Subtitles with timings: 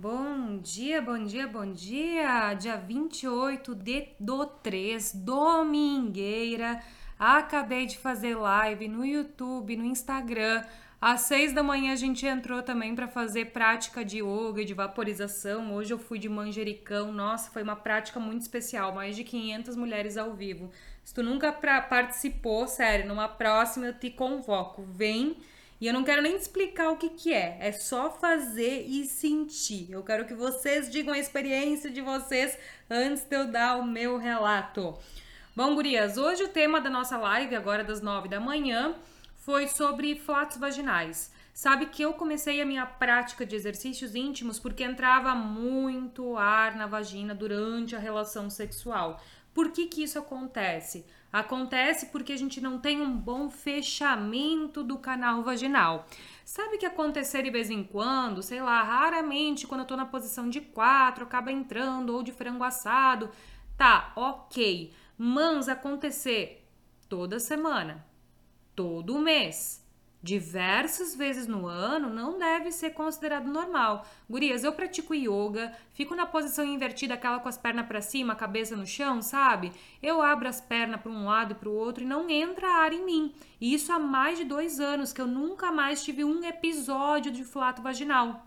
[0.00, 2.54] Bom dia, bom dia, bom dia!
[2.54, 6.80] Dia 28 de, do 3, domingueira.
[7.18, 10.64] Acabei de fazer live no YouTube, no Instagram.
[11.00, 15.74] Às 6 da manhã a gente entrou também para fazer prática de yoga, de vaporização.
[15.74, 17.10] Hoje eu fui de manjericão.
[17.10, 18.94] Nossa, foi uma prática muito especial.
[18.94, 20.70] Mais de 500 mulheres ao vivo.
[21.02, 24.80] Se tu nunca participou, sério, numa próxima eu te convoco.
[24.80, 25.38] Vem
[25.80, 29.90] e eu não quero nem explicar o que, que é, é só fazer e sentir.
[29.90, 32.58] Eu quero que vocês digam a experiência de vocês
[32.90, 34.98] antes de eu dar o meu relato.
[35.54, 38.94] Bom, gurias, hoje o tema da nossa live, agora das nove da manhã,
[39.38, 41.32] foi sobre flatos vaginais.
[41.54, 46.86] Sabe que eu comecei a minha prática de exercícios íntimos porque entrava muito ar na
[46.86, 49.20] vagina durante a relação sexual.
[49.58, 51.04] Por que, que isso acontece?
[51.32, 56.06] Acontece porque a gente não tem um bom fechamento do canal vaginal.
[56.44, 60.48] Sabe que acontecer de vez em quando, sei lá, raramente quando eu tô na posição
[60.48, 63.30] de quatro, acaba entrando ou de frango assado.
[63.76, 64.94] Tá, ok.
[65.18, 66.64] Mas acontecer
[67.08, 68.06] toda semana,
[68.76, 69.84] todo mês,
[70.22, 74.06] diversas vezes no ano não deve ser considerado normal.
[74.28, 78.36] Gurias, eu pratico yoga, fico na posição invertida, aquela com as pernas para cima, a
[78.36, 79.72] cabeça no chão, sabe?
[80.02, 82.92] Eu abro as pernas para um lado e para o outro e não entra ar
[82.92, 83.32] em mim.
[83.60, 87.44] E isso há mais de dois anos que eu nunca mais tive um episódio de
[87.44, 88.46] flato vaginal.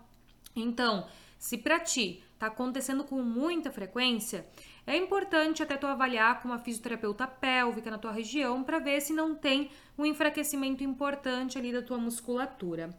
[0.54, 1.06] Então,
[1.38, 4.44] se para ti tá acontecendo com muita frequência,
[4.84, 9.12] é importante até tu avaliar com uma fisioterapeuta pélvica na tua região para ver se
[9.12, 12.90] não tem um enfraquecimento importante ali da tua musculatura.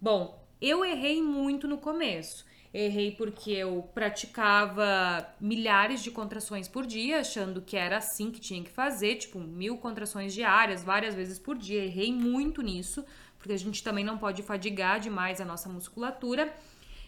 [0.00, 2.44] Bom, eu errei muito no começo.
[2.74, 8.62] Errei porque eu praticava milhares de contrações por dia, achando que era assim que tinha
[8.62, 11.84] que fazer, tipo mil contrações diárias, várias vezes por dia.
[11.84, 13.04] Errei muito nisso,
[13.38, 16.52] porque a gente também não pode fadigar demais a nossa musculatura.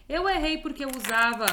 [0.07, 1.45] Eu errei porque eu usava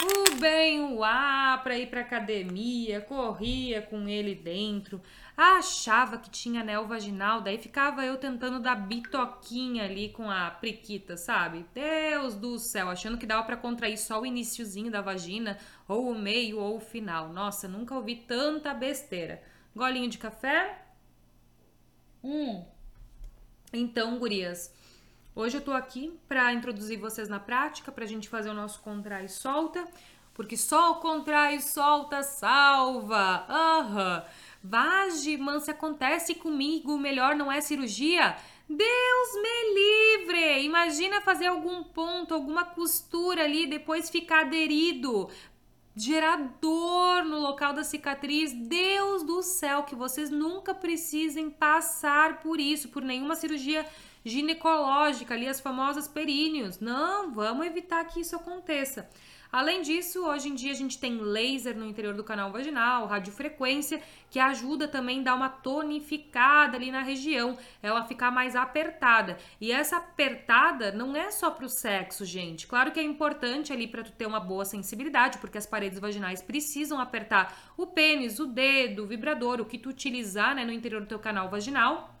[0.00, 5.02] o bem o ar para ir para academia, corria com ele dentro,
[5.36, 11.16] achava que tinha anel vaginal, daí ficava eu tentando dar bitoquinha ali com a priquita,
[11.16, 11.66] sabe?
[11.74, 15.58] Deus do céu, achando que dava para contrair só o iníciozinho da vagina,
[15.88, 17.32] ou o meio ou o final.
[17.32, 19.42] Nossa, nunca ouvi tanta besteira.
[19.74, 20.84] Golinho de café?
[22.22, 22.64] Hum.
[23.72, 24.72] Então, gurias,
[25.38, 29.26] Hoje eu tô aqui para introduzir vocês na prática, pra gente fazer o nosso contrai
[29.26, 29.86] e solta,
[30.34, 33.46] porque só o contrai e solta salva.
[33.48, 34.16] Aham.
[34.16, 34.22] Uhum.
[34.64, 38.36] Vage, se acontece comigo, melhor não é cirurgia?
[38.68, 40.64] Deus me livre!
[40.64, 45.30] Imagina fazer algum ponto, alguma costura ali, depois ficar aderido
[45.94, 48.52] gerar dor no local da cicatriz.
[48.52, 53.84] Deus do céu, que vocês nunca precisem passar por isso, por nenhuma cirurgia
[54.28, 56.78] ginecológica, ali as famosas períneos.
[56.78, 59.08] Não, vamos evitar que isso aconteça.
[59.50, 64.02] Além disso, hoje em dia a gente tem laser no interior do canal vaginal, radiofrequência,
[64.30, 69.38] que ajuda também a dar uma tonificada ali na região, ela ficar mais apertada.
[69.58, 72.66] E essa apertada não é só para o sexo, gente.
[72.66, 76.42] Claro que é importante ali para tu ter uma boa sensibilidade, porque as paredes vaginais
[76.42, 81.00] precisam apertar o pênis, o dedo, o vibrador, o que tu utilizar né, no interior
[81.00, 82.17] do teu canal vaginal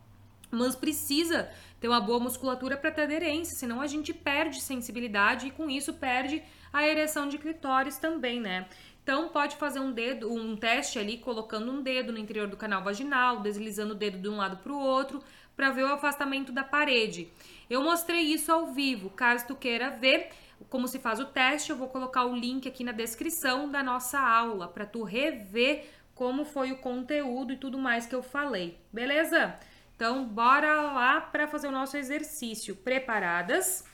[0.50, 1.50] mas precisa
[1.80, 5.94] ter uma boa musculatura para ter aderência, senão a gente perde sensibilidade e com isso
[5.94, 6.42] perde
[6.72, 8.68] a ereção de clitóris também, né?
[9.02, 12.82] Então pode fazer um dedo, um teste ali colocando um dedo no interior do canal
[12.82, 15.22] vaginal, deslizando o dedo de um lado para o outro
[15.56, 17.28] para ver o afastamento da parede.
[17.70, 19.10] Eu mostrei isso ao vivo.
[19.10, 20.28] Caso tu queira ver
[20.68, 24.18] como se faz o teste, eu vou colocar o link aqui na descrição da nossa
[24.18, 28.78] aula para tu rever como foi o conteúdo e tudo mais que eu falei.
[28.92, 29.54] Beleza?
[29.98, 32.76] Então, bora lá para fazer o nosso exercício.
[32.76, 33.84] Preparadas?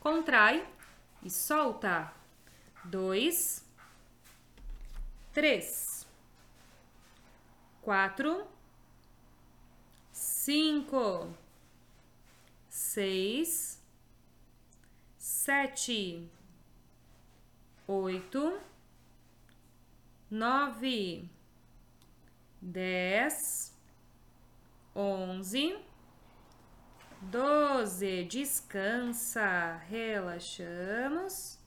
[0.00, 0.66] Contrai
[1.22, 2.12] e solta.
[2.82, 3.64] Dois,
[5.32, 6.04] três,
[7.80, 8.44] quatro,
[10.10, 11.32] cinco,
[12.68, 13.80] seis,
[15.16, 16.28] sete,
[17.86, 18.58] oito,
[20.28, 21.30] nove,
[22.60, 23.78] dez
[24.94, 25.76] onze,
[27.22, 28.24] doze.
[28.24, 31.58] Descansa, relaxamos.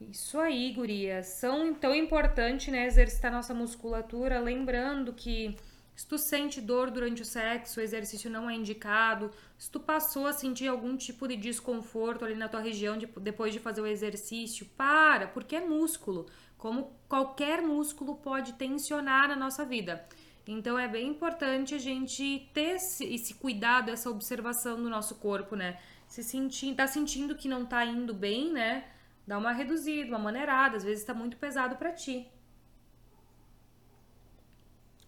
[0.00, 1.26] Isso aí, gurias.
[1.26, 5.56] São tão importante, né, exercitar nossa musculatura, lembrando que
[5.94, 9.30] se tu sente dor durante o sexo, o exercício não é indicado.
[9.56, 13.52] Se tu passou a sentir algum tipo de desconforto ali na tua região de, depois
[13.52, 16.26] de fazer o exercício, para, porque é músculo
[16.64, 20.02] como qualquer músculo pode tensionar na nossa vida.
[20.46, 25.54] Então é bem importante a gente ter esse, esse cuidado, essa observação do nosso corpo,
[25.54, 25.78] né?
[26.08, 28.84] Se sentir, tá sentindo que não tá indo bem, né?
[29.26, 32.26] Dá uma reduzida, uma maneirada, às vezes tá muito pesado para ti.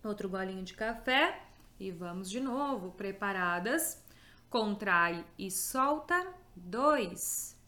[0.07, 1.43] Outro golinho de café
[1.81, 4.01] e vamos de novo, preparadas?
[4.49, 6.33] Contrai e solta.
[6.55, 7.59] Dois,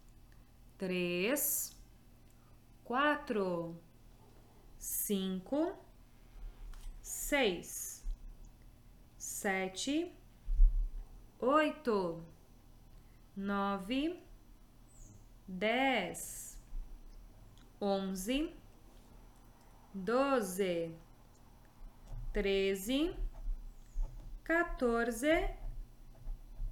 [0.79, 1.77] três,
[2.85, 3.77] quatro,
[4.79, 5.77] cinco,
[7.03, 8.07] seis,
[9.17, 10.15] sete,
[11.41, 12.25] oito,
[13.37, 14.23] nove,
[15.45, 16.57] dez,
[17.81, 18.55] onze,
[19.93, 20.95] doze,
[22.39, 23.17] treze,
[24.45, 25.51] 14,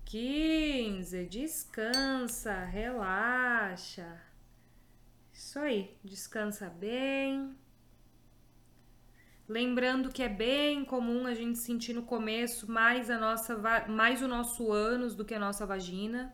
[0.05, 1.27] 15.
[1.27, 4.23] Descansa, relaxa.
[5.33, 7.53] Isso aí, descansa bem.
[9.49, 13.57] Lembrando que é bem comum a gente sentir no começo mais a nossa
[13.89, 16.33] mais o nosso ânus do que a nossa vagina.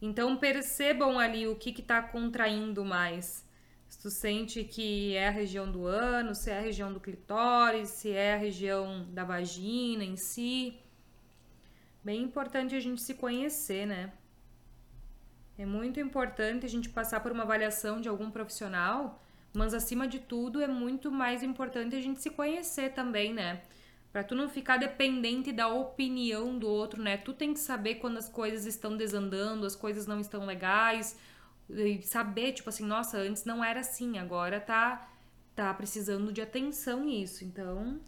[0.00, 3.47] Então percebam ali o que está contraindo mais.
[3.88, 7.88] Se tu sente que é a região do ânus, se é a região do clitóris,
[7.88, 10.78] se é a região da vagina em si.
[12.04, 14.12] Bem importante a gente se conhecer, né?
[15.56, 19.20] É muito importante a gente passar por uma avaliação de algum profissional,
[19.52, 23.62] mas acima de tudo é muito mais importante a gente se conhecer também, né?
[24.12, 27.16] Para tu não ficar dependente da opinião do outro, né?
[27.16, 31.18] Tu tem que saber quando as coisas estão desandando, as coisas não estão legais,
[31.68, 35.08] e saber, tipo assim, nossa, antes não era assim, agora tá
[35.54, 37.44] tá precisando de atenção nisso.
[37.44, 38.00] Então,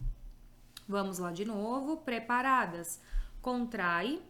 [0.87, 3.01] vamos lá de novo, preparadas.
[3.43, 4.23] Contrai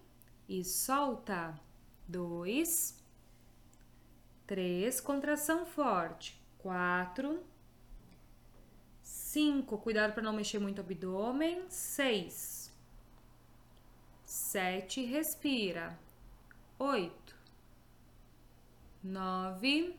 [0.48, 1.54] e solta.
[2.08, 2.98] Dois,
[4.46, 6.40] três, contração forte.
[6.58, 7.42] Quatro,
[9.02, 11.62] cinco, cuidado para não mexer muito o abdômen.
[11.68, 12.72] Seis,
[14.24, 15.98] sete, respira.
[16.78, 17.29] Oito,
[19.02, 19.98] nove,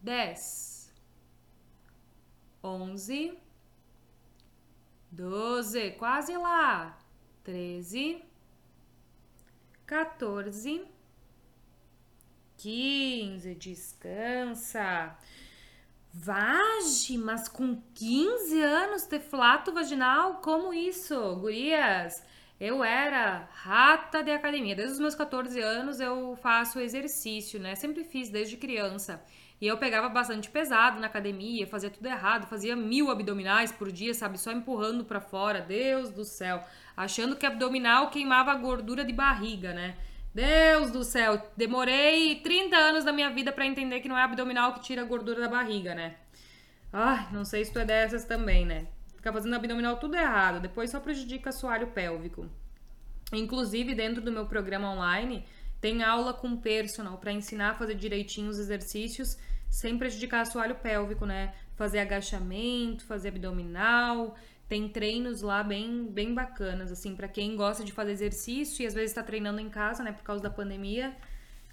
[0.00, 0.92] dez,
[2.62, 3.38] onze,
[5.10, 6.98] doze, quase lá,
[7.42, 8.22] treze,
[9.86, 10.84] 14,
[12.58, 15.16] 15, descansa.
[16.12, 20.40] Vage, mas com 15 anos ter flato vaginal?
[20.42, 22.22] Como isso, gurias?
[22.60, 24.74] Eu era rata de academia.
[24.74, 27.76] Desde os meus 14 anos eu faço exercício, né?
[27.76, 29.22] Sempre fiz desde criança.
[29.60, 34.12] E eu pegava bastante pesado na academia, fazia tudo errado, fazia mil abdominais por dia,
[34.12, 34.38] sabe?
[34.38, 35.60] Só empurrando para fora.
[35.60, 36.62] Deus do céu.
[36.96, 39.96] Achando que abdominal queimava a gordura de barriga, né?
[40.34, 44.74] Deus do céu, demorei 30 anos da minha vida para entender que não é abdominal
[44.74, 46.16] que tira a gordura da barriga, né?
[46.92, 48.86] Ai, não sei se tu é dessas também, né?
[49.18, 52.48] Ficar fazendo abdominal tudo errado, depois só prejudica assoalho pélvico.
[53.32, 55.44] Inclusive, dentro do meu programa online,
[55.80, 59.36] tem aula com personal para ensinar a fazer direitinho os exercícios
[59.68, 61.52] sem prejudicar assoalho pélvico, né?
[61.74, 64.36] Fazer agachamento, fazer abdominal.
[64.68, 68.94] Tem treinos lá bem, bem bacanas, assim, para quem gosta de fazer exercício e às
[68.94, 71.16] vezes está treinando em casa, né, por causa da pandemia.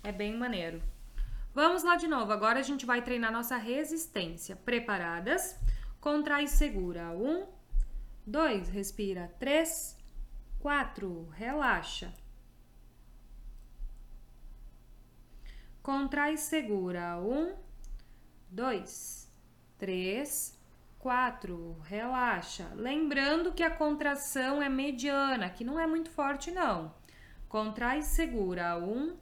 [0.04, 0.82] É bem maneiro.
[1.54, 2.32] Vamos lá de novo.
[2.32, 4.56] Agora a gente vai treinar nossa resistência.
[4.56, 5.60] Preparadas?
[6.06, 7.10] Contrai e segura.
[7.14, 7.48] Um,
[8.28, 9.34] dois, respira.
[9.40, 9.98] Três,
[10.60, 12.14] quatro, relaxa.
[15.82, 17.18] Contrai e segura.
[17.18, 17.56] Um,
[18.52, 19.28] dois,
[19.80, 20.56] três,
[21.00, 22.70] quatro, relaxa.
[22.76, 26.94] Lembrando que a contração é mediana, que não é muito forte, não.
[27.50, 28.78] Contrai e segura.
[28.78, 29.18] Um,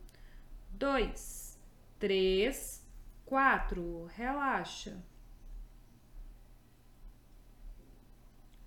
[0.69, 1.57] dois,
[1.97, 2.85] três,
[3.25, 5.01] quatro, relaxa.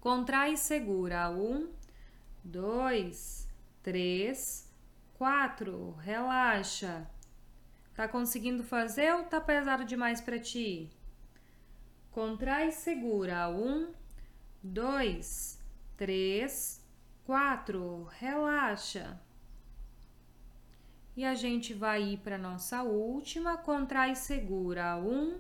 [0.01, 1.31] Contrai e segura.
[1.31, 1.71] Um,
[2.45, 3.49] dois,
[3.83, 4.71] três,
[5.15, 5.93] quatro.
[6.01, 7.09] Relaxa.
[7.95, 10.91] Tá conseguindo fazer ou tá pesado demais para ti?
[12.11, 13.49] Contrai e segura.
[13.49, 13.93] Um,
[14.63, 15.59] dois,
[15.97, 16.85] três,
[17.25, 18.09] quatro.
[18.19, 19.21] Relaxa.
[21.17, 23.57] E a gente vai ir para nossa última.
[23.57, 24.99] Contrai e segura.
[24.99, 25.39] Um,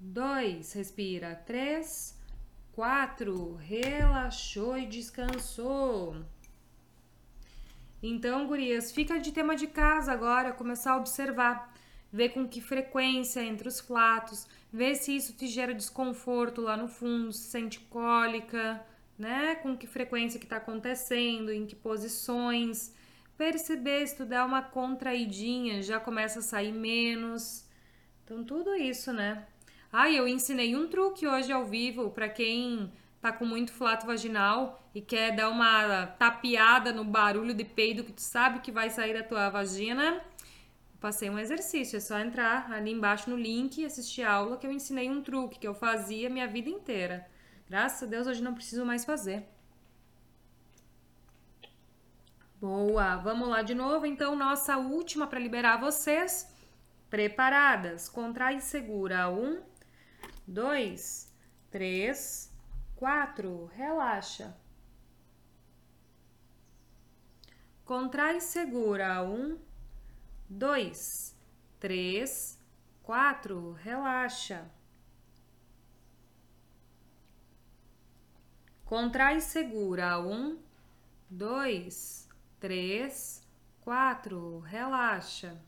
[0.00, 1.36] dois, respira.
[1.46, 2.15] Três,
[2.76, 6.14] quatro, relaxou e descansou.
[8.02, 11.74] Então, gurias, fica de tema de casa agora, começar a observar,
[12.12, 16.86] ver com que frequência entre os flatos, ver se isso te gera desconforto lá no
[16.86, 18.84] fundo, se sente cólica,
[19.18, 19.54] né?
[19.54, 22.94] Com que frequência que está acontecendo, em que posições,
[23.38, 27.64] perceber se tu dá uma contraidinha, já começa a sair menos.
[28.22, 29.46] Então, tudo isso, né?
[29.92, 34.82] Ah, eu ensinei um truque hoje ao vivo para quem tá com muito flato vaginal
[34.94, 39.14] e quer dar uma tapeada no barulho de peido que tu sabe que vai sair
[39.14, 40.20] da tua vagina,
[41.00, 41.96] passei um exercício.
[41.96, 45.22] É só entrar ali embaixo no link e assistir a aula que eu ensinei um
[45.22, 47.26] truque que eu fazia minha vida inteira.
[47.68, 49.44] Graças a Deus hoje não preciso mais fazer.
[52.60, 54.06] Boa, vamos lá de novo.
[54.06, 56.50] Então, nossa última para liberar vocês.
[57.10, 58.08] Preparadas?
[58.08, 59.28] Contrai e segura.
[59.28, 59.60] Um,
[60.46, 61.32] dois,
[61.70, 62.52] três,
[62.94, 63.66] quatro.
[63.74, 64.56] Relaxa.
[67.84, 69.22] Contrai segura.
[69.22, 69.58] Um,
[70.48, 71.36] dois,
[71.80, 72.58] três,
[73.02, 73.72] quatro.
[73.72, 74.70] Relaxa.
[78.84, 80.18] Contrai segura.
[80.20, 80.58] Um,
[81.28, 82.28] dois,
[82.60, 83.42] três,
[83.80, 84.60] quatro.
[84.60, 85.60] Relaxa.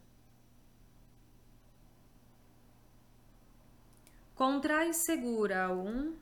[4.38, 5.74] Contrai segura.
[5.74, 6.14] Um,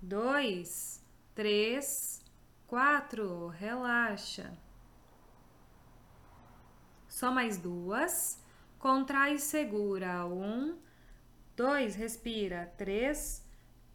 [0.00, 2.24] dois, três,
[2.66, 3.48] quatro.
[3.48, 4.56] Relaxa.
[7.06, 8.42] Só mais duas.
[8.78, 10.24] Contrai segura.
[10.24, 10.78] Um,
[11.54, 12.72] dois, respira.
[12.78, 13.44] Três,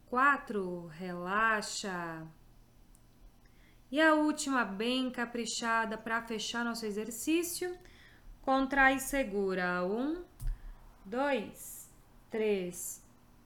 [0.06, 0.86] quatro.
[0.90, 2.24] Relaxa.
[3.90, 7.76] E a última, bem caprichada, para fechar nosso exercício.
[8.44, 9.84] Contrai segura.
[9.84, 10.24] Um,
[11.04, 11.90] dois,
[12.30, 13.01] três,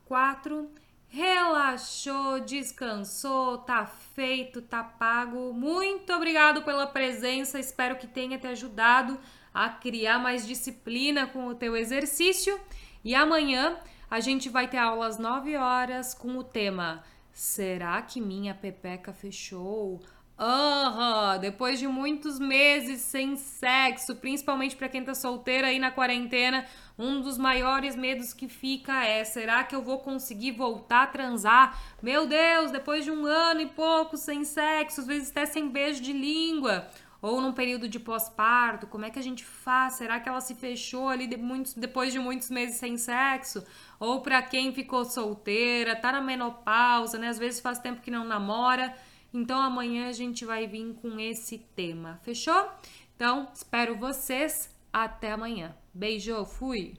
[0.06, 0.70] quatro.
[1.08, 5.52] Relaxou, descansou, tá feito, tá pago.
[5.52, 7.60] Muito obrigado pela presença.
[7.60, 9.18] Espero que tenha te ajudado
[9.52, 12.58] a criar mais disciplina com o teu exercício.
[13.04, 13.76] E amanhã
[14.10, 17.04] a gente vai ter aula às 9 horas com o tema
[17.36, 20.00] Será que minha pepeca fechou?
[20.38, 21.40] Aham, uhum.
[21.40, 26.66] depois de muitos meses sem sexo, principalmente para quem tá solteira aí na quarentena,
[26.98, 31.80] um dos maiores medos que fica é: será que eu vou conseguir voltar a transar?
[32.02, 36.02] Meu Deus, depois de um ano e pouco sem sexo, às vezes até sem beijo
[36.02, 36.86] de língua,
[37.22, 39.94] ou num período de pós-parto, como é que a gente faz?
[39.94, 43.64] Será que ela se fechou ali de muitos, depois de muitos meses sem sexo?
[43.98, 47.28] Ou para quem ficou solteira, tá na menopausa, né?
[47.28, 48.94] Às vezes faz tempo que não namora.
[49.36, 52.70] Então amanhã a gente vai vir com esse tema, fechou?
[53.14, 54.74] Então, espero vocês.
[54.90, 55.76] Até amanhã.
[55.92, 56.94] Beijo, fui!